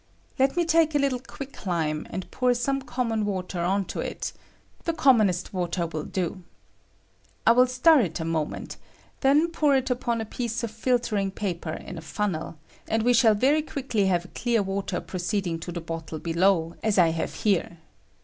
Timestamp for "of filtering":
10.63-11.29